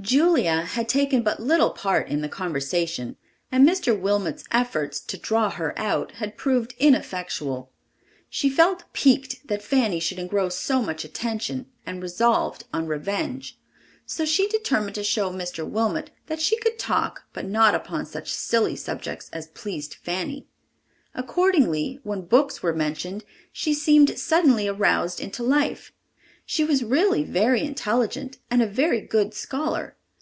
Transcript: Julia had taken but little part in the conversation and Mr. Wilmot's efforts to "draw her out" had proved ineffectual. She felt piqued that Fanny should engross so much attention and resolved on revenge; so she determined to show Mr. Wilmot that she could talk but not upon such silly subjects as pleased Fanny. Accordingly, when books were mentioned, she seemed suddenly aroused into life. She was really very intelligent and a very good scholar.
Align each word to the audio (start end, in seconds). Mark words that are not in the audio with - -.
Julia 0.00 0.62
had 0.66 0.86
taken 0.86 1.22
but 1.22 1.40
little 1.40 1.70
part 1.70 2.08
in 2.10 2.20
the 2.20 2.28
conversation 2.28 3.16
and 3.50 3.66
Mr. 3.66 3.98
Wilmot's 3.98 4.44
efforts 4.50 5.00
to 5.00 5.16
"draw 5.16 5.48
her 5.48 5.72
out" 5.78 6.12
had 6.16 6.36
proved 6.36 6.74
ineffectual. 6.78 7.72
She 8.28 8.50
felt 8.50 8.84
piqued 8.92 9.46
that 9.48 9.62
Fanny 9.62 9.98
should 10.00 10.18
engross 10.18 10.56
so 10.58 10.82
much 10.82 11.06
attention 11.06 11.70
and 11.86 12.02
resolved 12.02 12.64
on 12.70 12.86
revenge; 12.86 13.58
so 14.04 14.26
she 14.26 14.46
determined 14.48 14.96
to 14.96 15.04
show 15.04 15.30
Mr. 15.30 15.66
Wilmot 15.66 16.10
that 16.26 16.40
she 16.42 16.58
could 16.58 16.78
talk 16.78 17.24
but 17.32 17.46
not 17.46 17.74
upon 17.74 18.04
such 18.04 18.30
silly 18.30 18.76
subjects 18.76 19.30
as 19.32 19.46
pleased 19.46 19.94
Fanny. 19.94 20.46
Accordingly, 21.14 22.00
when 22.02 22.26
books 22.26 22.62
were 22.62 22.74
mentioned, 22.74 23.24
she 23.52 23.72
seemed 23.72 24.18
suddenly 24.18 24.68
aroused 24.68 25.18
into 25.18 25.42
life. 25.42 25.92
She 26.46 26.62
was 26.62 26.84
really 26.84 27.24
very 27.24 27.62
intelligent 27.62 28.36
and 28.50 28.60
a 28.60 28.66
very 28.66 29.00
good 29.00 29.32
scholar. 29.32 29.96